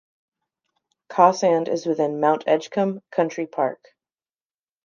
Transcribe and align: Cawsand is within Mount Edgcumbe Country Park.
Cawsand 1.11 1.67
is 1.67 1.85
within 1.85 2.19
Mount 2.19 2.43
Edgcumbe 2.47 3.03
Country 3.11 3.45
Park. 3.45 3.89